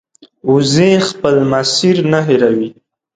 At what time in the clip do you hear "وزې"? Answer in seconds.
0.53-0.91